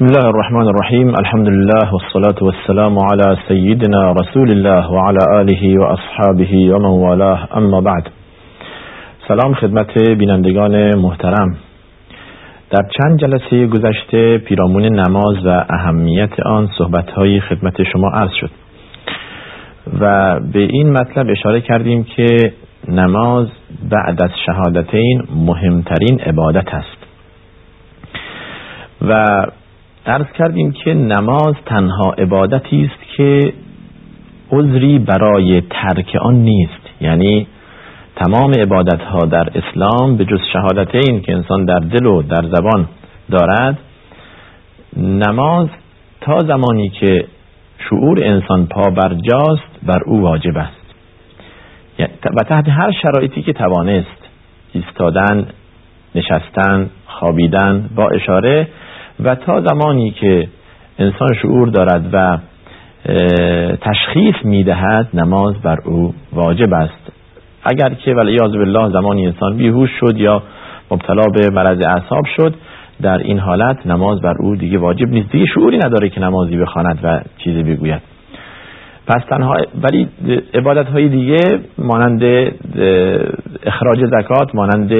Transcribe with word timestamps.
بسم 0.00 0.08
الله 0.08 0.28
الرحمن 0.28 0.66
الرحیم 0.66 1.08
الحمد 1.08 1.48
لله 1.48 1.92
والصلاة 1.94 2.38
والسلام 2.42 2.98
على 2.98 3.36
سيدنا 3.48 4.12
رسول 4.12 4.50
الله 4.50 4.92
وعلى 4.92 5.18
آله 5.40 5.80
وأصحابه 5.80 6.74
ومن 6.74 6.94
والاه 7.02 7.48
اما 7.56 7.80
بعد 7.80 8.08
سلام 9.28 9.54
خدمت 9.54 9.98
بینندگان 10.18 10.94
محترم 10.98 11.56
در 12.70 12.86
چند 12.98 13.18
جلسه 13.18 13.66
گذشته 13.66 14.38
پیرامون 14.38 14.84
نماز 14.84 15.46
و 15.46 15.64
اهمیت 15.70 16.40
آن 16.46 16.68
صحبتهایی 16.78 17.40
خدمت 17.40 17.82
شما 17.82 18.10
عرض 18.10 18.32
شد 18.40 18.50
و 20.00 20.34
به 20.40 20.60
این 20.60 20.92
مطلب 20.92 21.30
اشاره 21.30 21.60
کردیم 21.60 22.04
که 22.04 22.52
نماز 22.88 23.46
بعد 23.90 24.22
از 24.22 24.30
شهادتین 24.46 25.22
مهمترین 25.46 26.20
عبادت 26.20 26.74
است 26.74 27.06
و 29.08 29.46
عرض 30.06 30.26
کردیم 30.38 30.72
که 30.72 30.94
نماز 30.94 31.54
تنها 31.66 32.12
عبادتی 32.12 32.84
است 32.84 33.16
که 33.16 33.52
عذری 34.52 34.98
برای 34.98 35.60
ترک 35.60 36.16
آن 36.20 36.34
نیست. 36.34 36.80
یعنی 37.00 37.46
تمام 38.16 38.52
عبادت 38.52 39.02
ها 39.02 39.18
در 39.18 39.48
اسلام 39.54 40.16
به 40.16 40.24
جز 40.24 40.40
شهادتین 40.52 41.22
که 41.22 41.32
انسان 41.32 41.64
در 41.64 41.78
دل 41.78 42.06
و 42.06 42.22
در 42.22 42.42
زبان 42.42 42.88
دارد 43.30 43.78
نماز 44.96 45.68
تا 46.20 46.38
زمانی 46.38 46.88
که 46.88 47.24
شعور 47.78 48.24
انسان 48.24 48.66
پا 48.66 48.90
برجاست 48.90 49.80
بر 49.82 50.02
او 50.06 50.20
واجب 50.20 50.56
است. 50.56 50.80
و 52.24 52.42
تحت 52.48 52.68
هر 52.68 52.92
شرایطی 53.02 53.42
که 53.42 53.52
توانست 53.52 54.28
ایستادن 54.72 55.46
نشستن 56.14 56.90
خوابیدن 57.06 57.90
با 57.94 58.08
اشاره 58.08 58.68
و 59.24 59.34
تا 59.34 59.60
زمانی 59.60 60.10
که 60.10 60.48
انسان 60.98 61.28
شعور 61.42 61.68
دارد 61.68 62.08
و 62.12 62.38
تشخیص 63.76 64.34
می‌دهد 64.44 65.08
نماز 65.14 65.54
بر 65.62 65.78
او 65.84 66.14
واجب 66.32 66.74
است. 66.74 67.12
اگر 67.64 67.94
که 67.94 68.14
ولیاذ 68.14 68.52
بالله 68.52 68.88
زمانی 68.92 69.26
انسان 69.26 69.56
بیهوش 69.56 69.90
شد 70.00 70.16
یا 70.16 70.42
مبتلا 70.90 71.22
به 71.34 71.50
مرض 71.50 71.80
اعصاب 71.80 72.24
شد 72.36 72.54
در 73.02 73.18
این 73.18 73.38
حالت 73.38 73.86
نماز 73.86 74.20
بر 74.20 74.34
او 74.40 74.56
دیگه 74.56 74.78
واجب 74.78 75.08
نیست. 75.08 75.32
دیگه 75.32 75.46
شعوری 75.46 75.76
نداره 75.76 76.08
که 76.08 76.20
نمازی 76.20 76.56
بخواند 76.56 76.98
و 77.02 77.20
چیزی 77.38 77.62
بگوید. 77.62 78.00
پس 79.10 79.24
تنها 79.30 79.56
ولی 79.82 80.08
عبادت 80.54 80.88
های 80.88 81.08
دیگه 81.08 81.60
مانند 81.78 82.22
اخراج 83.66 84.06
زکات 84.06 84.54
مانند 84.54 84.92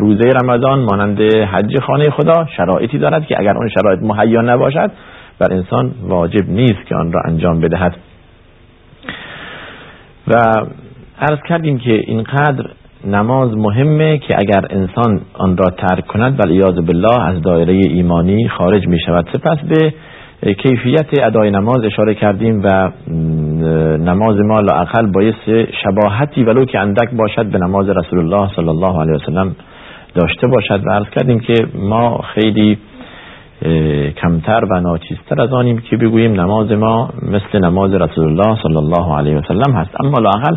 روزه 0.00 0.30
رمضان 0.42 0.78
مانند 0.78 1.20
حج 1.22 1.78
خانه 1.78 2.10
خدا 2.10 2.46
شرایطی 2.56 2.98
دارد 2.98 3.26
که 3.26 3.40
اگر 3.40 3.56
اون 3.56 3.68
شرایط 3.68 4.02
مهیا 4.02 4.40
نباشد 4.40 4.90
بر 5.38 5.52
انسان 5.52 5.90
واجب 6.02 6.48
نیست 6.48 6.86
که 6.86 6.94
آن 6.94 7.12
را 7.12 7.20
انجام 7.24 7.60
بدهد. 7.60 7.96
و 10.28 10.52
عرض 11.20 11.38
کردیم 11.48 11.78
که 11.78 11.92
اینقدر 11.92 12.64
نماز 13.04 13.56
مهمه 13.56 14.18
که 14.18 14.36
اگر 14.38 14.66
انسان 14.70 15.20
آن 15.34 15.56
را 15.56 15.66
ترک 15.70 16.06
کند 16.06 16.40
ولی 16.44 16.60
بالله 16.60 17.22
از 17.22 17.42
دایره 17.42 17.72
ایمانی 17.72 18.48
خارج 18.48 18.88
می 18.88 18.98
شود 19.06 19.28
سپس 19.32 19.58
به 19.58 19.94
کیفیت 20.42 21.06
ادای 21.22 21.50
نماز 21.50 21.84
اشاره 21.84 22.14
کردیم 22.14 22.62
و 22.64 22.90
نماز 23.98 24.36
ما 24.36 24.60
لاقل 24.60 25.06
باعث 25.06 25.68
شباهتی 25.82 26.44
ولو 26.44 26.64
که 26.64 26.78
اندک 26.78 27.10
باشد 27.10 27.46
به 27.46 27.58
نماز 27.58 27.88
رسول 27.88 28.18
الله 28.18 28.48
صلی 28.56 28.68
الله 28.68 29.00
علیه 29.00 29.14
وسلم 29.14 29.56
داشته 30.14 30.48
باشد. 30.48 30.86
و 30.86 30.90
عرض 30.90 31.10
کردیم 31.10 31.40
که 31.40 31.54
ما 31.74 32.20
خیلی 32.34 32.78
کمتر 34.22 34.64
و 34.70 34.80
ناچیزتر 34.80 35.42
از 35.42 35.52
آنیم 35.52 35.78
که 35.78 35.96
بگوییم 35.96 36.40
نماز 36.40 36.72
ما 36.72 37.10
مثل 37.22 37.64
نماز 37.64 37.94
رسول 37.94 38.24
الله 38.24 38.62
صلی 38.62 38.76
الله 38.76 39.16
علیه 39.16 39.36
وسلم 39.36 39.72
هست. 39.74 39.90
اما 40.04 40.18
لاقل 40.18 40.56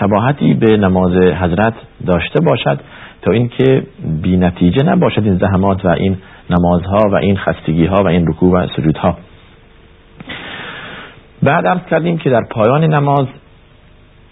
شباهتی 0.00 0.54
به 0.54 0.76
نماز 0.76 1.12
حضرت 1.16 1.74
داشته 2.06 2.40
باشد 2.40 2.80
تا 3.22 3.32
اینکه 3.32 3.82
بی 4.22 4.36
نتیجه 4.36 4.86
نباشد 4.86 5.22
این 5.24 5.36
زحمات 5.36 5.84
و 5.84 5.88
این 5.88 6.16
نمازها 6.50 7.00
و 7.12 7.14
این 7.14 7.36
خستگی 7.36 7.86
ها 7.86 8.02
و 8.04 8.08
این 8.08 8.26
رکوع 8.26 8.52
و 8.52 8.66
سجودها. 8.76 9.18
بعد 11.42 11.66
ارز 11.66 11.80
کردیم 11.90 12.18
که 12.18 12.30
در 12.30 12.42
پایان 12.50 12.84
نماز 12.84 13.26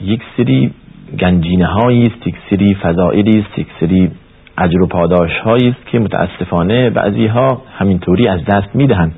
یک 0.00 0.22
سری 0.36 0.72
گنجینه 1.20 1.66
هایی 1.66 2.06
است 2.06 2.26
یک 2.26 2.36
سری 2.50 2.74
فضائلی 2.74 3.38
است 3.40 3.58
یک 3.58 3.66
سری 3.80 4.10
اجر 4.58 4.82
و 4.82 4.86
پاداش 4.86 5.38
هایی 5.38 5.68
است 5.68 5.86
که 5.86 5.98
متاسفانه 5.98 6.90
بعضی 6.90 7.26
ها 7.26 7.62
همینطوری 7.78 8.28
از 8.28 8.44
دست 8.44 8.68
می‌دهند. 8.74 9.14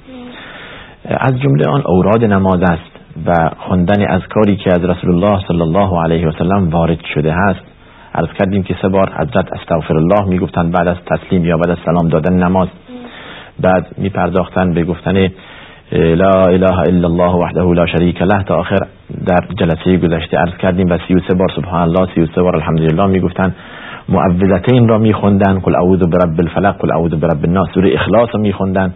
از 1.05 1.41
جمله 1.41 1.65
آن 1.69 1.83
اوراد 1.87 2.25
نماز 2.25 2.63
است 2.63 2.91
و 3.27 3.51
خواندن 3.59 4.07
از 4.07 4.23
کاری 4.29 4.57
که 4.57 4.73
از 4.73 4.85
رسول 4.85 5.11
الله 5.11 5.47
صلی 5.49 5.61
الله 5.61 6.03
علیه 6.03 6.29
و 6.29 6.33
سلم 6.33 6.69
وارد 6.69 6.99
شده 7.15 7.33
است. 7.33 7.61
عرض 8.15 8.29
کردیم 8.39 8.63
که 8.63 8.77
سه 8.83 8.89
بار 8.89 9.13
حضرت 9.15 9.53
استغفر 9.53 9.97
الله 9.97 10.29
می‌گفتند 10.29 10.73
بعد 10.73 10.89
از 10.89 10.97
تسلیم 11.07 11.45
یا 11.45 11.57
بعد 11.57 11.71
از 11.71 11.79
سلام 11.85 12.09
دادن 12.09 12.43
نماز. 12.43 12.69
بعد 13.61 13.87
می 13.99 14.09
پرداختن 14.09 14.73
به 14.73 14.85
گفتن 14.85 15.29
لا 15.93 16.31
اله 16.31 16.79
الا 16.79 17.09
الله 17.09 17.33
وحده 17.33 17.63
لا 17.63 17.87
شریک 17.87 18.23
له. 18.23 18.43
تا 18.43 18.55
آخر 18.55 18.79
در 19.27 19.41
جلسه 19.59 19.97
گذشته 19.97 20.37
عرض 20.37 20.57
کردیم 20.57 20.87
و 20.91 20.99
33 21.09 21.35
بار 21.35 21.49
سبحان 21.57 21.81
الله 21.81 22.15
33 22.15 22.43
بار 22.43 22.57
الحمدلله 22.57 23.07
می‌گفتن. 23.07 23.55
معوذتین 24.09 24.89
را 24.89 24.99
میخوندن. 24.99 25.59
قل 25.59 25.75
اعوذ 25.75 25.99
برب 25.99 26.41
الفلق 26.41 26.77
قل 26.79 26.93
اعوذ 26.93 27.15
برب 27.15 27.45
الناس. 27.45 27.69
سوره 27.75 27.95
اخلاص 27.95 28.29
را 28.35 28.41
میخوندن. 28.41 28.95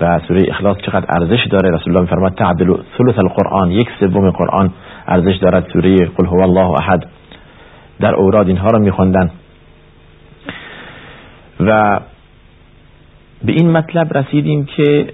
و 0.00 0.18
سوره 0.28 0.44
اخلاص 0.48 0.76
چقدر 0.86 1.06
ارزش 1.20 1.46
داره؟ 1.50 1.76
رسول 1.76 1.88
الله 1.88 2.00
میفرماد 2.00 2.34
تعدل 2.34 2.74
ثلث 2.98 3.18
القرآن. 3.18 3.70
یک 3.70 3.88
سوم 4.00 4.30
قرآن 4.30 4.70
ارزش 5.08 5.36
دارد. 5.36 5.66
سوره 5.72 5.96
قل 5.96 6.26
هو 6.26 6.40
الله 6.40 6.70
احد. 6.80 7.06
در 8.00 8.14
اوراد 8.14 8.48
اینها 8.48 8.68
را 8.68 8.78
میخوندن. 8.78 9.30
و 11.60 12.00
به 13.44 13.52
این 13.52 13.70
مطلب 13.70 14.18
رسیدیم 14.18 14.64
که 14.64 15.06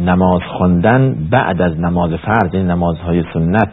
نماز 0.00 0.40
خواندن 0.58 1.16
بعد 1.30 1.62
از 1.62 1.80
نماز 1.80 2.10
فرض 2.10 2.54
یعنی 2.54 2.66
نمازهای 2.66 3.24
سنت 3.34 3.70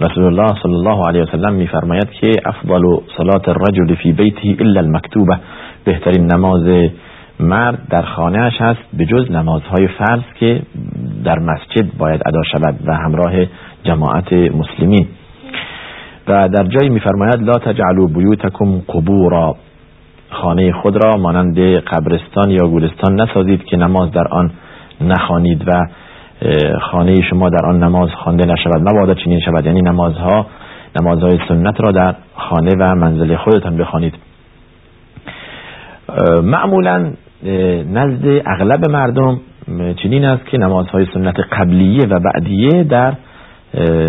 رسول 0.00 0.24
الله 0.24 0.54
صلی 0.62 0.74
الله 0.74 1.08
علیه 1.08 1.22
وسلم 1.22 1.52
میفرماید 1.52 2.10
که 2.10 2.32
افضل 2.46 2.82
صلات 3.16 3.48
الرجل 3.48 3.94
فی 3.94 4.12
بیته 4.12 4.56
الا 4.60 4.80
المکتوبه. 4.80 5.38
بهترین 5.84 6.32
نماز 6.32 6.90
مرد 7.40 7.78
در 7.90 8.02
خانهش 8.02 8.60
هست 8.60 8.80
به 8.98 9.06
جز 9.06 9.30
نمازهای 9.30 9.88
فرض 9.88 10.22
که 10.40 10.62
در 11.24 11.38
مسجد 11.38 11.96
باید 11.98 12.22
ادا 12.26 12.42
شود 12.42 12.78
و 12.86 12.94
همراه 12.94 13.32
جماعت 13.84 14.32
مسلمین. 14.32 15.06
و 16.28 16.48
در 16.48 16.64
جایی 16.64 16.90
میفرماید 16.90 17.42
لا 17.42 17.58
تجعلوا 17.58 18.06
بیوتکم 18.06 18.78
قبورا. 18.78 19.56
خانه 20.34 20.72
خود 20.72 21.04
را 21.04 21.16
مانند 21.16 21.58
قبرستان 21.78 22.50
یا 22.50 22.68
گورستان 22.68 23.20
نسازید 23.20 23.64
که 23.64 23.76
نماز 23.76 24.10
در 24.10 24.28
آن 24.28 24.50
نخوانید 25.00 25.68
و 25.68 25.86
خانه 26.80 27.22
شما 27.30 27.48
در 27.48 27.66
آن 27.66 27.82
نماز 27.84 28.10
خوانده 28.10 28.46
نشود. 28.46 28.88
مبادا 28.88 29.14
چنین 29.14 29.40
شود. 29.40 29.66
یعنی 29.66 29.80
نمازها 29.80 30.46
نمازهای 31.00 31.38
سنت 31.48 31.80
را 31.80 31.92
در 31.92 32.14
خانه 32.34 32.70
و 32.78 32.94
منزل 32.94 33.36
خودتان 33.36 33.76
بخوانید. 33.76 34.14
معمولا 36.42 37.12
نزد 37.92 38.42
اغلب 38.46 38.90
مردم 38.90 39.40
چنین 40.02 40.24
است 40.24 40.46
که 40.46 40.58
نمازهای 40.58 41.06
سنت 41.14 41.40
قبلیه 41.40 42.06
و 42.06 42.20
بعدیه 42.20 42.84
در 42.84 43.14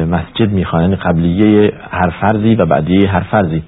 مسجد 0.05 0.51
می‌خوانند. 0.51 0.89
یعنی 0.89 1.01
قبلیه 1.01 1.71
هر 1.91 2.09
فرضی 2.09 2.55
و 2.55 2.65
بعدیه 2.65 3.09
هر 3.09 3.23
فرضی. 3.31 3.63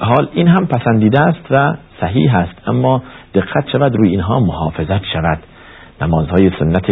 حال 0.00 0.28
این 0.32 0.48
هم 0.48 0.66
پسندیده 0.66 1.22
است 1.22 1.46
و 1.50 1.74
صحیح 2.00 2.36
است 2.36 2.68
اما 2.68 3.02
دقت 3.34 3.68
شود 3.72 3.96
روی 3.96 4.08
اینها 4.08 4.40
محافظت 4.40 5.04
شود. 5.12 5.38
نمازهای 6.00 6.50
سنت 6.58 6.90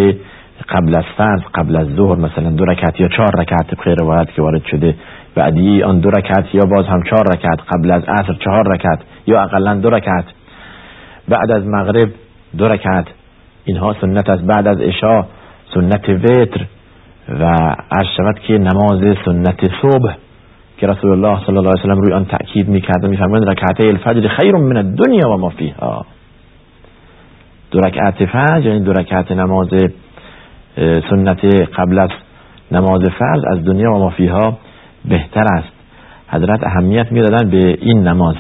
قبل 0.69 0.97
از 0.97 1.05
فرض 1.17 1.41
قبل 1.55 1.77
از 1.77 1.87
ظهر 1.97 2.17
مثلا 2.17 2.51
دو 2.51 2.65
رکعت 2.65 3.01
یا 3.01 3.09
چهار 3.09 3.31
رکعت 3.41 3.67
طبق 3.67 4.01
روایت 4.01 4.31
که 4.31 4.43
وارد 4.43 4.63
شده 4.71 4.95
بعدی 5.35 5.83
آن 5.83 5.99
دو 5.99 6.11
رکعت 6.11 6.55
یا 6.55 6.63
باز 6.77 6.87
هم 6.87 7.03
چهار 7.03 7.25
رکعت 7.35 7.59
قبل 7.75 7.91
از 7.91 8.03
عصر 8.05 8.35
چهار 8.45 8.75
رکعت 8.75 8.99
یا 9.27 9.43
اقلا 9.43 9.75
دو 9.75 9.91
رکعت. 9.91 10.25
بعد 11.29 11.51
از 11.51 11.67
مغرب 11.67 12.09
دو 12.59 12.69
رکعت. 12.69 13.07
اینها 13.65 13.97
سنت 14.01 14.29
است. 14.29 14.43
بعد 14.43 14.69
از 14.69 14.81
عشاء 14.81 15.25
سنت 15.75 16.09
وتر 16.09 16.67
و 17.29 17.45
عرض 17.93 18.09
شود 18.17 18.39
که 18.39 18.59
نماز 18.59 19.17
سنت 19.25 19.61
صبح. 19.83 20.13
که 20.77 20.87
رسول 20.87 21.11
الله 21.11 21.47
صلی 21.47 21.57
الله 21.57 21.71
علیه 21.71 21.81
وسلم 21.81 22.01
روی 22.01 22.13
آن 22.13 22.25
تأکید 22.25 22.69
می‌کرد 22.69 23.05
و 23.05 23.09
میفرمایند 23.09 23.49
رکعتي 23.49 23.89
الفجر 23.89 24.29
خیر 24.29 24.57
من 24.57 24.77
الدنیا 24.77 25.31
و 25.31 25.37
ما 25.37 25.49
فیها. 25.49 26.07
دو 27.71 27.81
رکعت 27.81 28.25
فجر 28.25 28.67
یعنی 28.67 28.81
دو 28.81 28.93
رکعت 28.93 29.33
نماز 29.33 29.69
سنت 31.11 31.45
قبل 31.77 31.99
از 31.99 32.11
نماز 32.73 33.03
فرض 33.19 33.45
از 33.45 33.65
دنیا 33.65 33.93
و 33.93 33.99
ما 33.99 34.11
فیها 34.11 34.59
بهتر 35.05 35.45
است. 35.53 35.73
حضرت 36.29 36.65
اهمیت 36.65 37.13
می‌دادن 37.13 37.51
به 37.51 37.79
این 37.81 38.09
نماز 38.09 38.35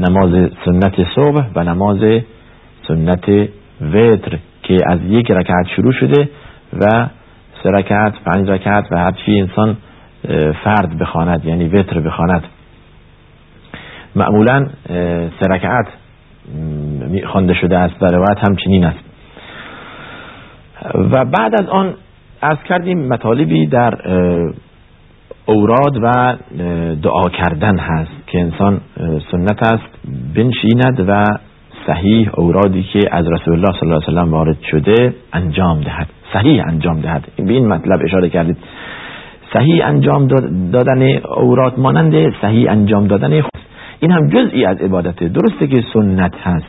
نماز 0.00 0.50
سنت 0.64 0.94
صبح 1.14 1.44
و 1.54 1.64
نماز 1.64 2.22
سنت 2.88 3.28
وتر 3.80 4.38
که 4.62 4.76
از 4.86 4.98
یک 5.04 5.30
رکعت 5.30 5.66
شروع 5.76 5.92
شده 5.92 6.28
و 6.80 7.08
سه 7.62 7.70
رکعت 7.70 8.12
پنج 8.24 8.50
رکعت 8.50 8.84
و 8.90 8.96
هرچی 8.96 9.40
انسان 9.40 9.76
فرد 10.64 10.98
بخواند 10.98 11.44
یعنی 11.44 11.68
وتر 11.68 12.00
بخواند. 12.00 12.44
معمولا 14.16 14.66
سه 15.40 15.46
رکعت 15.50 15.86
خوانده 17.26 17.54
شده 17.54 17.78
است 17.78 18.02
و 18.02 18.06
روایت 18.06 18.38
همچنین 18.48 18.84
است. 18.84 18.98
و 20.94 21.24
بعد 21.24 21.62
از 21.62 21.68
آن 21.68 21.94
از 22.42 22.56
کردیم 22.68 23.08
مطالبی 23.08 23.66
در 23.66 23.94
اوراد 25.46 25.96
و 26.02 26.36
دعا 27.02 27.28
کردن 27.28 27.78
هست 27.78 28.26
که 28.26 28.40
انسان 28.40 28.80
سنت 29.30 29.72
است 29.72 30.08
بنشیند 30.34 31.04
و 31.08 31.24
صحیح 31.86 32.30
اورادی 32.34 32.82
که 32.82 33.00
از 33.10 33.26
رسول 33.32 33.54
الله 33.54 33.72
صلی 33.80 33.88
الله 33.90 34.02
علیه 34.02 34.12
وسلم 34.12 34.30
وارد 34.30 34.56
شده 34.70 35.14
انجام 35.32 35.80
دهد. 35.80 36.06
صحیح 36.32 36.64
انجام 36.66 37.00
دهد. 37.00 37.28
به 37.36 37.52
این 37.52 37.68
مطلب 37.68 38.00
اشاره 38.04 38.28
کردید. 38.28 38.56
صحیح 39.54 39.86
انجام 39.86 40.26
دادن 40.72 41.16
اوراد 41.36 41.78
مانند 41.78 42.34
صحیح 42.42 42.70
انجام 42.70 43.06
دادن 43.06 43.42
این 44.00 44.10
هم 44.10 44.28
جزئی 44.28 44.64
از 44.64 44.78
عبادت 44.78 45.24
درسته 45.24 45.66
که 45.66 45.84
سنت 45.94 46.34
هست. 46.42 46.66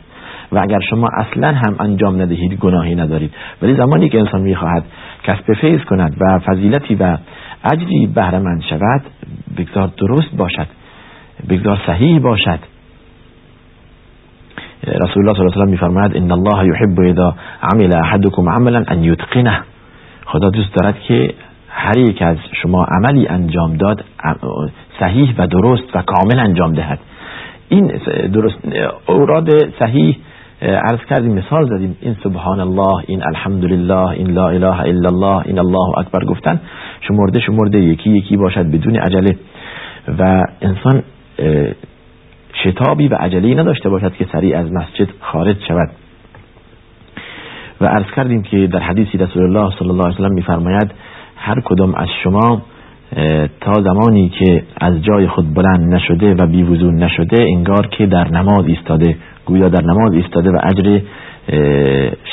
و 0.52 0.58
اگر 0.58 0.80
شما 0.80 1.08
اصلا 1.16 1.48
هم 1.48 1.76
انجام 1.80 2.22
ندهید 2.22 2.54
گناهی 2.54 2.94
ندارید. 2.94 3.30
ولی 3.62 3.74
زمانی 3.74 4.08
که 4.08 4.20
انسان 4.20 4.40
می‌خواهد 4.40 4.84
کسب 5.24 5.54
فیض 5.60 5.80
کند 5.80 6.16
و 6.20 6.38
فضیلتی 6.38 6.94
و 6.94 7.18
اجری 7.72 8.06
بهره 8.06 8.60
شود 8.70 9.02
بگذار 9.58 9.90
درست 9.96 10.36
باشد. 10.36 10.66
بگذار 11.48 11.78
صحیح 11.86 12.18
باشد. 12.18 12.58
رسول 14.86 15.22
الله 15.22 15.34
صلی 15.34 15.42
الله 15.42 15.54
علیه 15.54 15.66
و 15.66 15.70
میفرماید 15.70 16.16
ان 16.16 16.32
الله 16.32 16.66
يحب 16.66 17.00
اذا 17.00 17.34
عمل 17.62 17.96
احدكم 18.04 18.48
عملا 18.48 18.84
ان 18.88 19.04
يتقنه 19.04 19.60
خدا 20.24 20.50
دوست 20.50 20.74
دارد 20.74 21.00
که 21.00 21.34
هر 21.76 21.98
یک 21.98 22.22
از 22.22 22.36
شما 22.62 22.84
عملی 22.84 23.26
انجام 23.26 23.76
داد 23.76 24.04
صحیح 25.00 25.34
و 25.38 25.46
درست 25.46 25.96
و 25.96 26.02
کامل 26.02 26.38
انجام 26.38 26.72
دهد. 26.72 26.98
این 27.68 27.86
درست 28.32 28.56
اوراد 29.06 29.48
صحیح 29.78 30.16
عرض 30.62 31.00
کردیم 31.10 31.32
مثال 31.32 31.66
زدیم. 31.66 31.96
این 32.00 32.16
سبحان 32.24 32.60
الله 32.60 33.04
این 33.06 33.22
الحمدلله 33.26 34.08
این 34.08 34.30
لا 34.30 34.48
اله 34.48 34.80
الا 34.80 35.08
الله 35.08 35.46
این 35.46 35.58
الله 35.58 35.98
اکبر 35.98 36.24
گفتن 36.24 36.60
شمرده 37.00 37.40
شمرده 37.40 37.78
یکی 37.78 38.10
یکی 38.10 38.36
باشد 38.36 38.66
بدون 38.70 38.96
عجله. 38.96 39.36
و 40.18 40.44
انسان 40.62 41.02
شتابی 42.64 43.08
و 43.08 43.14
عجله 43.14 43.54
نداشته 43.54 43.88
باشد 43.88 44.12
که 44.12 44.26
سریع 44.32 44.58
از 44.58 44.72
مسجد 44.72 45.08
خارج 45.20 45.56
شود. 45.68 45.90
و 47.80 47.86
عرض 47.86 48.06
کردیم 48.16 48.42
که 48.42 48.66
در 48.66 48.78
حدیثی 48.78 49.18
رسول 49.18 49.42
الله 49.42 49.76
صلی 49.78 49.88
الله 49.88 50.04
علیه 50.04 50.14
وسلم 50.14 50.34
میفرماید 50.34 50.90
هر 51.46 51.60
کدام 51.60 51.94
از 51.94 52.08
شما 52.22 52.62
تا 53.60 53.72
زمانی 53.82 54.28
که 54.28 54.62
از 54.80 55.02
جای 55.02 55.28
خود 55.28 55.54
بلند 55.54 55.94
نشده 55.94 56.34
و 56.34 56.46
بیوزون 56.46 56.94
نشده 56.94 57.42
انگار 57.42 57.86
که 57.86 58.06
در 58.06 58.30
نماز 58.30 58.66
ایستاده. 58.66 59.16
گویا 59.46 59.68
در 59.68 59.82
نماز 59.84 60.12
ایستاده 60.12 60.50
و 60.50 60.58
اجر 60.62 61.00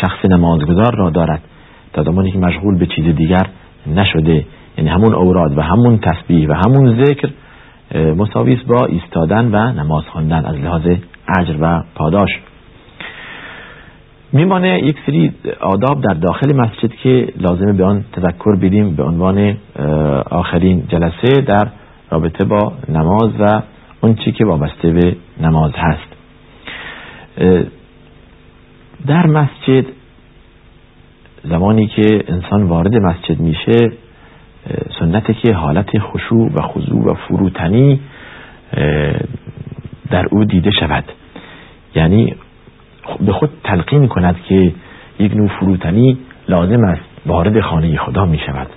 شخص 0.01 0.25
نمازگذار 0.25 0.95
را 0.95 1.09
دارد. 1.09 1.41
تا 1.93 2.03
زمانی 2.03 2.31
که 2.31 2.39
مشغول 2.39 2.77
به 2.77 2.85
چیز 2.85 3.15
دیگر 3.15 3.47
نشده. 3.95 4.45
یعنی 4.77 4.89
همون 4.89 5.13
اوراد 5.13 5.57
و 5.57 5.61
همون 5.61 5.97
تسبیح 5.97 6.49
و 6.49 6.53
همون 6.53 7.05
ذکر 7.05 7.29
مساویس 8.17 8.59
با 8.59 8.85
ایستادن 8.85 9.45
و 9.51 9.71
نماز 9.83 10.03
خواندن 10.03 10.45
از 10.45 10.55
لحاظ 10.55 10.87
اجر 11.39 11.55
و 11.61 11.83
پاداش. 11.95 12.29
میمانه 14.33 14.79
یک 14.83 14.95
سری 15.05 15.33
آداب 15.59 16.01
در 16.01 16.13
داخل 16.13 16.55
مسجد 16.55 16.93
که 17.03 17.33
لازمه 17.37 17.73
به 17.73 17.83
آن 17.83 18.05
تذکر 18.13 18.55
بدیم 18.55 18.95
به 18.95 19.03
عنوان 19.03 19.57
آخرین 20.31 20.83
جلسه 20.87 21.41
در 21.41 21.67
رابطه 22.11 22.45
با 22.45 22.73
نماز 22.89 23.29
و 23.39 23.61
اون 24.01 24.15
چی 24.15 24.31
که 24.31 24.45
وابسته 24.45 24.91
به 24.91 25.15
نماز 25.41 25.71
هست. 25.75 26.07
در 29.07 29.27
مسجد 29.27 29.85
زمانی 31.43 31.87
که 31.87 32.23
انسان 32.27 32.63
وارد 32.63 32.95
مسجد 32.95 33.39
میشه 33.39 33.91
سنته 34.99 35.33
که 35.33 35.53
حالت 35.53 35.99
خشوع 35.99 36.51
و 36.53 36.61
خضوع 36.61 37.11
و 37.11 37.13
فروتنی 37.13 37.99
در 40.09 40.25
او 40.31 40.45
دیده 40.45 40.71
شود. 40.79 41.03
یعنی 41.95 42.35
به 43.19 43.33
خود 43.33 43.49
تلقین 43.63 44.07
کند 44.07 44.35
که 44.49 44.73
یک 45.19 45.35
نوع 45.35 45.47
فروتنی 45.47 46.17
لازم 46.49 46.83
است 46.83 47.01
وارد 47.25 47.61
خانه 47.61 47.97
خدا 47.97 48.25
می 48.25 48.39
شود 48.45 48.67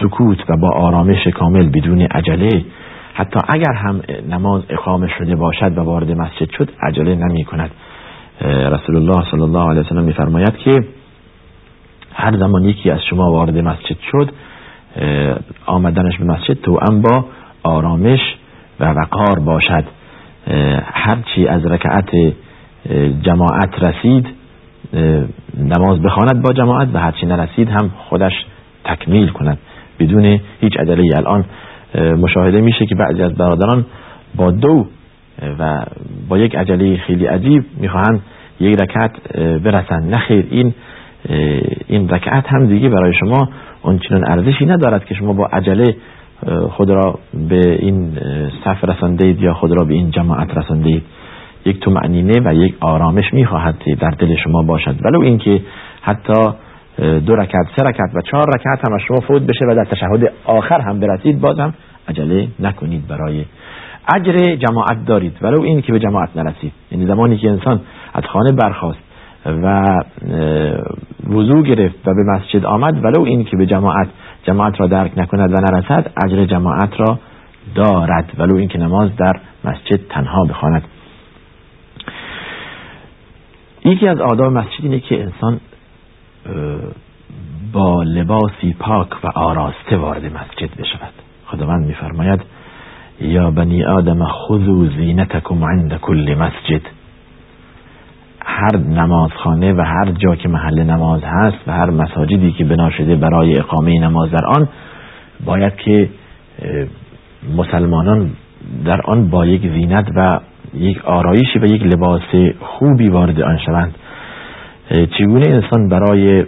سکوت 0.00 0.50
و 0.50 0.56
با 0.60 0.70
آرامش 0.74 1.26
کامل 1.26 1.68
بدون 1.68 2.00
عجله 2.00 2.64
حتی 3.14 3.40
اگر 3.48 3.72
هم 3.72 4.00
نماز 4.30 4.62
اقامه 4.68 5.08
شده 5.18 5.36
باشد 5.36 5.78
و 5.78 5.80
وارد 5.80 6.10
مسجد 6.10 6.50
شد 6.58 6.70
عجله 6.82 7.14
نمی 7.14 7.44
کند 7.44 7.70
رسول 8.44 8.96
الله 8.96 9.30
صلی 9.30 9.40
الله 9.40 9.70
علیه 9.70 9.80
وسلم 9.80 10.04
میفرماید 10.04 10.56
که 10.56 10.84
هر 12.14 12.36
زمان 12.36 12.64
یکی 12.64 12.90
از 12.90 13.00
شما 13.10 13.32
وارد 13.32 13.58
مسجد 13.58 13.96
شد 14.12 14.30
آمدنش 15.66 16.18
به 16.18 16.24
مسجد 16.24 16.54
تو 16.54 16.78
با 17.02 17.24
آرامش 17.62 18.20
و 18.80 18.84
وقار 18.84 19.38
باشد. 19.38 19.84
هرچی 20.92 21.46
از 21.46 21.66
رکعت 21.66 22.10
جماعت 23.22 23.82
رسید 23.82 24.26
نماز 25.58 26.02
بخواند 26.02 26.42
با 26.42 26.52
جماعت 26.52 26.88
و 26.92 26.98
هرچی 26.98 27.26
نرسید 27.26 27.68
هم 27.68 27.90
خودش 28.08 28.32
تکمیل 28.84 29.28
کند. 29.28 29.58
بدون 30.00 30.40
هیچ 30.60 30.76
عجله 30.78 31.04
الان 31.16 31.44
مشاهده 31.94 32.60
میشه 32.60 32.86
که 32.86 32.94
بعضی 32.94 33.22
از 33.22 33.34
برادران 33.34 33.86
با 34.36 34.50
دو 34.50 34.86
و 35.58 35.84
با 36.28 36.38
یک 36.38 36.56
عجله 36.56 36.96
خیلی 36.96 37.26
عجیب 37.26 37.64
می‌خواهند 37.80 38.20
یک 38.60 38.82
رکعت 38.82 39.32
برسند. 39.38 40.14
نخیر 40.14 40.46
این 40.50 40.74
این 41.88 42.08
رکعت 42.08 42.44
هم 42.48 42.66
دیگه 42.66 42.88
برای 42.88 43.14
شما 43.14 43.48
اونچنان 43.82 44.30
ارزشی 44.30 44.66
ندارد 44.66 45.04
که 45.04 45.14
شما 45.14 45.32
با 45.32 45.46
عجله 45.46 45.96
خود 46.70 46.90
را 46.90 47.18
به 47.48 47.74
این 47.82 48.18
صف 48.64 48.84
رساندید 48.84 49.42
یا 49.42 49.54
خود 49.54 49.70
را 49.70 49.84
به 49.84 49.94
این 49.94 50.10
جماعت 50.10 50.56
رساندید 50.58 51.02
یک 51.64 51.80
تو 51.80 51.90
معنینه 51.90 52.40
و 52.44 52.54
یک 52.54 52.74
آرامش 52.80 53.34
می‌خواهد 53.34 53.74
در 54.00 54.10
دل 54.10 54.36
شما 54.36 54.62
باشد. 54.62 54.96
ولو 55.04 55.20
اینکه 55.20 55.60
حتی 56.02 56.50
دو 57.26 57.36
رکعت 57.36 57.66
سه 57.76 57.84
رکعت 57.84 58.10
و 58.14 58.20
چهار 58.20 58.44
رکعت 58.54 58.88
هم 58.88 58.94
از 58.94 59.00
شما 59.08 59.20
فوت 59.20 59.42
بشه 59.42 59.64
و 59.64 59.74
در 59.74 59.84
تشهد 59.84 60.32
آخر 60.44 60.80
هم 60.80 61.00
برسید 61.00 61.40
بازم 61.40 61.74
عجله 62.08 62.48
نکنید 62.60 63.06
برای 63.08 63.44
اجر 64.14 64.56
جماعت 64.56 65.04
دارید. 65.06 65.36
ولو 65.42 65.60
این 65.60 65.82
که 65.82 65.92
به 65.92 65.98
جماعت 65.98 66.36
نرسید. 66.36 66.72
یعنی 66.92 67.06
زمانی 67.06 67.36
که 67.36 67.50
انسان 67.50 67.80
از 68.14 68.24
خانه 68.24 68.52
برخواست 68.52 68.98
و 69.46 69.84
وضوع 71.28 71.62
گرفت 71.62 72.08
و 72.08 72.14
به 72.14 72.22
مسجد 72.22 72.64
آمد 72.64 73.04
ولو 73.04 73.22
این 73.22 73.44
که 73.44 73.56
به 73.56 73.66
جماعت 73.66 74.08
جماعت 74.42 74.80
را 74.80 74.86
درک 74.86 75.12
نکند 75.16 75.52
و 75.52 75.56
نرسد 75.60 76.12
اجر 76.24 76.44
جماعت 76.44 77.00
را 77.00 77.18
دارد 77.74 78.32
ولو 78.38 78.56
این 78.56 78.68
که 78.68 78.78
نماز 78.78 79.16
در 79.16 79.40
مسجد 79.64 80.00
تنها 80.08 80.44
بخواند. 80.44 80.82
یکی 83.84 84.08
از 84.08 84.20
آداب 84.20 84.52
مسجد 84.52 84.82
اینه 84.82 85.00
که 85.00 85.22
انسان 85.22 85.60
با 87.72 88.02
لباسی 88.02 88.76
پاک 88.78 89.24
و 89.24 89.28
آراسته 89.34 89.96
وارد 89.96 90.24
مسجد 90.24 90.76
بشود. 90.78 91.12
خداوند 91.46 91.86
میفرماید 91.86 92.40
یا 93.20 93.50
بنی 93.50 93.84
آدم 93.84 94.24
خذوا 94.24 94.84
زینتکم 94.96 95.64
عند 95.64 95.96
کل 95.96 96.34
مسجد. 96.38 96.82
هر 98.60 98.76
نمازخانه 98.76 99.72
و 99.72 99.80
هر 99.80 100.12
جا 100.12 100.34
که 100.34 100.48
محل 100.48 100.82
نماز 100.82 101.20
هست 101.24 101.56
و 101.66 101.72
هر 101.72 101.90
مساجدی 101.90 102.52
که 102.52 102.64
بنا 102.64 102.90
شده 102.90 103.16
برای 103.16 103.58
اقامه 103.58 104.00
نماز 104.00 104.30
در 104.30 104.46
آن 104.46 104.68
باید 105.44 105.76
که 105.76 106.08
مسلمانان 107.56 108.30
در 108.84 109.00
آن 109.04 109.30
با 109.30 109.46
یک 109.46 109.60
زینت 109.72 110.08
و 110.16 110.40
یک 110.74 111.04
آرایشی 111.04 111.58
و 111.58 111.64
یک 111.64 111.82
لباس 111.82 112.22
خوبی 112.60 113.08
وارد 113.08 113.40
آن 113.40 113.58
شوند. 113.66 113.94
چگونه 115.18 115.46
انسان 115.48 115.88
برای 115.88 116.44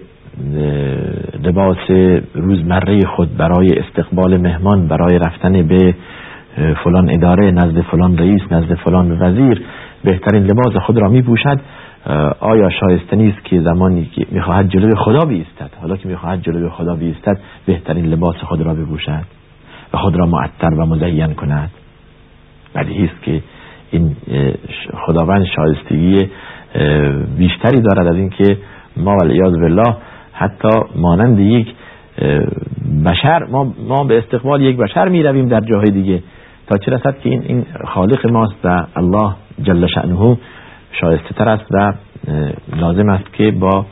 لباس 1.45 1.91
روزمره 2.35 3.01
خود 3.17 3.37
برای 3.37 3.69
استقبال 3.79 4.37
مهمان 4.37 4.87
برای 4.89 5.19
رفتن 5.19 5.63
به 5.63 5.95
فلان 6.85 7.11
اداره 7.11 7.51
نزد 7.51 7.81
فلان 7.81 8.19
رئیس 8.19 8.41
نزد 8.51 8.75
فلان 8.75 9.23
وزیر 9.23 9.63
بهترین 10.05 10.43
لباس 10.43 10.77
خود 10.87 10.99
را 10.99 11.09
می 11.09 11.23
پوشد 11.23 11.61
آیا 12.41 12.71
شایسته 12.71 13.17
نیست 13.17 13.45
که 13.45 13.61
زمانی 13.61 14.05
که 14.05 14.27
می‌خواهد 14.31 14.69
جلوی 14.69 14.95
خدا 14.95 15.25
بیستد؟ 15.25 15.71
حالا 15.81 15.97
که 15.97 16.09
می‌خواهد 16.09 16.43
جلوی 16.43 16.69
خدا 16.69 16.95
بیستد 16.95 17.41
بهترین 17.67 18.07
لباس 18.07 18.37
خود 18.37 18.61
را 18.61 18.75
بپوشد 18.75 19.25
و 19.93 19.99
خود 19.99 20.17
را 20.17 20.27
معطر 20.27 20.75
و 20.75 20.87
مزین 20.87 21.35
کند. 21.35 21.71
بدیهی 22.75 23.05
است 23.05 23.23
که 23.23 23.43
این 23.91 24.17
خداوند 25.07 25.45
شایستگی 25.45 26.19
بیشتری 27.39 27.81
دارد 27.81 28.07
از 28.07 28.17
اینکه 28.17 28.59
ما 28.97 29.17
والعیاذ 29.17 29.53
بالله 29.53 29.97
حتی 30.33 30.69
مانند 30.97 31.39
یک 31.39 31.75
بشر 33.07 33.45
ما, 33.51 33.75
ما 33.89 34.05
به 34.05 34.19
استقبال 34.19 34.63
یک 34.63 34.77
بشر 34.77 35.09
می 35.09 35.23
رویم 35.23 35.49
در 35.49 35.61
جاهای 35.61 35.91
دیگه. 35.91 36.23
تا 36.67 36.79
چه 36.79 36.93
رسد 36.93 37.19
که 37.19 37.31
این, 37.31 37.43
این 37.43 37.67
خالق 37.85 38.27
ماست 38.27 38.55
و 38.65 38.87
الله 38.97 39.35
جل 39.63 39.87
شأنه 39.87 40.39
شایسته 41.01 41.35
تر 41.35 41.49
است 41.49 41.65
و 41.71 41.93
لازم 42.77 43.09
است 43.09 43.33
که 43.33 43.51
با 43.51 43.87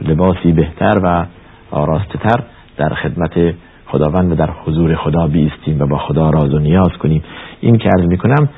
لباسی 0.00 0.52
بهتر 0.52 1.00
و 1.02 1.26
آراسته 1.70 2.18
تر 2.18 2.42
در 2.76 2.88
خدمت 2.88 3.54
خداوند 3.86 4.32
و 4.32 4.34
در 4.34 4.50
حضور 4.64 4.94
خدا 4.94 5.26
بیستیم 5.26 5.82
و 5.82 5.86
با 5.86 5.98
خدا 5.98 6.30
راز 6.30 6.54
و 6.54 6.58
نیاز 6.58 6.92
کنیم. 7.02 7.22
این 7.60 7.78
که 7.78 7.88
عرض 7.88 8.06
می‌کنم 8.08 8.48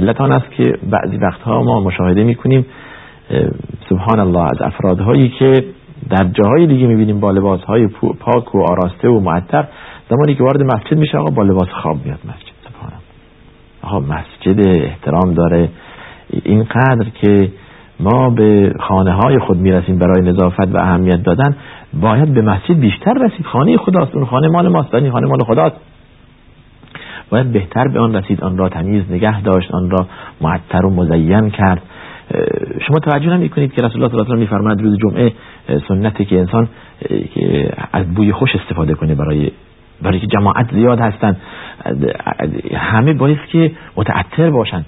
علت 0.00 0.20
آن 0.20 0.32
است 0.32 0.50
که 0.50 0.78
بعضی 0.90 1.16
وقتها 1.16 1.62
ما 1.62 1.80
مشاهده 1.80 2.24
می‌کنیم 2.24 2.66
سبحان 3.88 4.20
الله 4.20 4.42
از 4.42 4.62
افرادهایی 4.62 5.28
که 5.28 5.64
در 6.10 6.24
جاهای 6.24 6.66
دیگه 6.66 6.86
می‌بینیم 6.86 7.20
با 7.20 7.30
لباس 7.30 7.60
های 7.60 7.86
پاک 8.20 8.54
و 8.54 8.58
آراسته 8.58 9.08
و 9.08 9.20
معطر 9.20 9.64
زمانی 10.10 10.34
که 10.34 10.42
وارد 10.42 10.62
مسجد 10.62 10.98
میشه 10.98 11.18
آقا 11.18 11.34
با 11.34 11.42
لباس 11.42 11.68
خواب 11.82 11.96
میاد 12.04 12.18
مسجد. 12.24 12.52
سبحان 12.64 12.92
آقا 13.82 14.00
مسجد 14.00 14.68
احترام 14.68 15.34
داره. 15.34 15.68
اینقدر 16.44 17.08
که 17.20 17.48
ما 18.00 18.30
به 18.30 18.74
خانه 18.80 19.12
های 19.12 19.38
خود 19.38 19.56
می‌رسیم 19.56 19.98
برای 19.98 20.22
نظافت 20.22 20.74
و 20.74 20.76
اهمیت 20.76 21.22
دادن 21.22 21.56
باید 22.00 22.34
به 22.34 22.42
مسجد 22.42 22.74
بیشتر 22.80 23.14
رسید. 23.14 23.46
خانه 23.46 23.76
خداست 23.76 24.14
اون 24.14 24.24
خانه 24.24 24.48
مال 24.48 24.68
ماست 24.68 24.94
این 24.94 25.10
خانه 25.10 25.26
مال 25.26 25.44
خداست. 25.44 25.76
باید 27.30 27.52
بهتر 27.52 27.88
به 27.88 28.00
آن 28.00 28.14
رسید 28.14 28.44
آن 28.44 28.58
را 28.58 28.68
تمیز 28.68 29.02
نگه 29.10 29.42
داشت 29.42 29.70
آن 29.70 29.90
را 29.90 30.06
معطر 30.40 30.86
و 30.86 30.90
مزین 30.90 31.50
کرد. 31.50 31.82
شما 32.86 32.98
توجه 32.98 33.30
نمی 33.30 33.48
کنید 33.48 33.72
که 33.72 33.82
رسول 33.82 34.02
الله 34.02 34.08
صلی 34.08 34.20
الله 34.20 34.32
علیه 34.32 34.36
و 34.36 34.40
میفرماید 34.40 34.80
روز 34.80 34.98
جمعه 34.98 35.32
سنته 35.88 36.24
که 36.24 36.38
انسان 36.38 36.68
از 37.92 38.14
بوی 38.14 38.32
خوش 38.32 38.56
استفاده 38.56 38.94
کنه 38.94 39.14
برای 39.14 39.50
برای 40.02 40.20
که 40.20 40.26
جماعت 40.26 40.72
زیاد 40.72 41.00
هستن. 41.00 41.36
همه 42.74 43.12
باید 43.12 43.38
که 43.52 43.72
متعطر 43.96 44.50
باشن. 44.50 44.84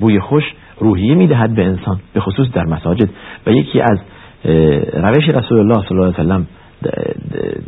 بوی 0.00 0.20
خوش 0.20 0.44
روحیه 0.78 1.14
می‌دهد 1.14 1.54
به 1.54 1.64
انسان 1.64 2.00
به 2.12 2.20
خصوص 2.20 2.52
در 2.52 2.64
مساجد. 2.64 3.08
و 3.46 3.50
یکی 3.50 3.80
از 3.80 3.98
روش 4.94 5.28
رسول 5.28 5.58
الله 5.58 5.88
صلی 5.88 5.98
الله 5.98 6.14
علیه 6.14 6.20
وسلم 6.20 6.46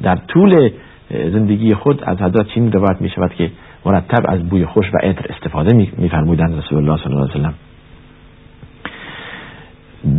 در 0.02 0.16
طول 0.16 0.70
زندگی 1.10 1.74
خود 1.74 2.04
از 2.04 2.22
حضرت 2.22 2.48
چین 2.48 2.72
روایت 2.72 3.00
می 3.00 3.08
شود 3.08 3.34
که 3.34 3.50
مرتب 3.86 4.24
از 4.28 4.48
بوی 4.48 4.64
خوش 4.64 4.86
و 4.94 4.98
عطر 5.02 5.26
استفاده 5.34 5.90
میفرمودند 5.98 6.58
رسول 6.58 6.78
الله 6.78 6.96
صلی 6.96 7.14
الله 7.14 7.30
علیه 7.30 7.40
وسلم. 7.40 7.54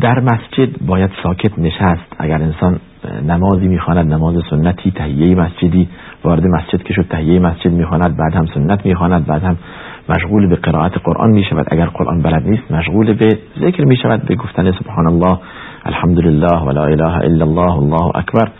در 0.01 0.19
مسجد 0.19 0.85
باید 0.85 1.11
ساکت 1.23 1.59
نشست. 1.59 2.13
اگر 2.17 2.41
انسان 2.41 2.79
نمازی 3.27 3.67
می‌خواند 3.67 4.13
نماز 4.13 4.35
سنتی 4.49 4.91
تهیه 4.91 5.35
مسجدی 5.35 5.89
وارد 6.23 6.43
مسجد 6.47 6.83
که 6.83 6.93
شد 6.93 7.05
تهیه 7.09 7.39
مسجد 7.39 7.71
می‌خواند 7.71 8.17
بعد 8.17 8.33
هم 8.33 8.45
سنت 8.45 8.85
می‌خواند 8.85 9.25
بعد 9.25 9.43
هم 9.43 9.57
مشغول 10.09 10.47
به 10.47 10.55
قرائت 10.55 10.97
قرآن 11.03 11.29
می‌شود. 11.29 11.67
اگر 11.71 11.85
قرآن 11.85 12.21
بلد 12.21 12.47
نیست 12.47 12.71
مشغول 12.71 13.13
به 13.13 13.29
ذکر 13.59 13.85
می‌شود 13.85 14.25
به 14.25 14.35
گفتن 14.35 14.71
سبحان 14.71 15.07
الله 15.07 15.39
الحمدلله 15.85 16.59
ولا 16.65 16.85
اله 16.85 17.17
الا 17.17 17.45
الله 17.45 17.77
الله 17.77 18.11
اکبر. 18.15 18.51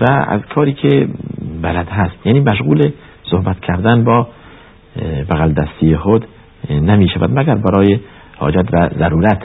و 0.00 0.04
از 0.28 0.40
کاری 0.54 0.72
که 0.72 1.08
بلد 1.62 1.88
هست. 1.88 2.26
یعنی 2.26 2.40
مشغول 2.40 2.90
صحبت 3.22 3.60
کردن 3.60 4.04
با 4.04 4.28
بغل 5.30 5.52
دستی 5.52 5.96
خود 5.96 6.26
نمی 6.70 7.08
شود 7.08 7.38
مگر 7.38 7.54
برای 7.54 8.00
حاجت 8.36 8.66
و 8.72 8.88
ضرورت. 8.98 9.42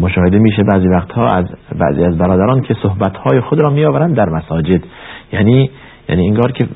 مشاهده 0.00 0.38
میشه 0.38 0.62
بعضی 0.72 0.88
وقتها 0.88 1.28
از 1.28 1.44
بعضی 1.78 2.04
از 2.04 2.18
برادران 2.18 2.60
که 2.60 2.74
صحبتهای 2.82 3.40
خود 3.40 3.60
را 3.60 3.70
میآورند 3.70 4.16
در 4.16 4.28
مساجد. 4.28 4.80
یعنی 5.32 5.70
یعنی 6.08 6.26
انگار 6.26 6.52
که 6.52 6.66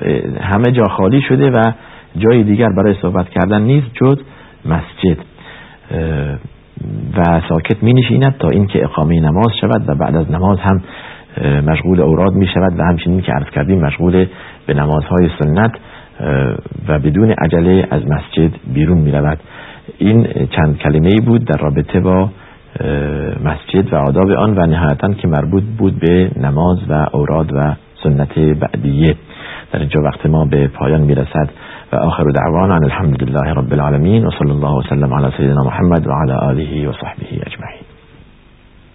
همه 0.40 0.72
جا 0.72 0.84
خالی 0.84 1.20
شده 1.20 1.50
و 1.50 1.72
جای 2.18 2.42
دیگر 2.44 2.68
برای 2.68 2.94
صحبت 3.02 3.28
کردن 3.28 3.62
نیست 3.62 3.86
جز 3.94 4.18
مسجد. 4.66 5.18
و 7.16 7.40
ساکت 7.48 7.82
می 7.82 7.92
نشیند 7.92 8.34
تا 8.38 8.48
اینکه 8.48 8.84
اقامه 8.84 9.20
نماز 9.20 9.52
شود 9.60 9.88
و 9.88 9.94
بعد 9.94 10.16
از 10.16 10.30
نماز 10.30 10.58
هم 10.58 10.82
مشغول 11.66 12.00
اوراد 12.00 12.32
می 12.32 12.46
شود 12.46 12.78
و 12.78 12.82
همچنین 12.82 13.20
که 13.20 13.32
عرض 13.32 13.50
کردیم 13.50 13.80
مشغول 13.80 14.26
به 14.66 14.74
نمازهای 14.74 15.30
سنت 15.38 15.70
و 16.88 16.98
بدون 16.98 17.30
عجله 17.30 17.86
از 17.90 18.02
مسجد 18.06 18.50
بیرون 18.74 18.98
می 18.98 19.12
رود. 19.12 19.38
این 19.98 20.26
چند 20.50 20.78
کلمه 20.78 21.08
ای 21.08 21.20
بود 21.20 21.44
در 21.44 21.56
رابطه 21.60 22.00
با 22.00 22.30
مسجد 23.44 23.92
و 23.92 23.96
آداب 23.96 24.30
آن 24.30 24.58
و 24.58 24.66
نهایتا 24.66 25.14
که 25.14 25.28
مربوط 25.28 25.62
بود 25.78 26.00
به 26.00 26.30
نماز 26.36 26.78
و 26.88 27.06
اوراد 27.12 27.52
و 27.52 27.74
سنت 28.02 28.38
بعدیه. 28.38 29.16
در 29.72 29.78
اینجا 29.78 30.00
وقت 30.02 30.26
ما 30.26 30.44
به 30.44 30.68
پایان 30.68 31.00
می‌رسد. 31.00 31.50
و 31.50 31.67
فآخر 31.90 32.24
دعوانا 32.30 32.76
أن 32.76 32.84
الحمد 32.84 33.22
لله 33.22 33.52
رب 33.52 33.72
العالمين 33.72 34.26
وصلى 34.26 34.52
الله 34.52 34.72
وسلم 34.76 35.14
على 35.14 35.30
سيدنا 35.36 35.62
محمد 35.66 36.02
وعلى 36.08 36.50
آله 36.50 36.88
وصحبه 36.88 37.30
أجمعين. 37.46 37.87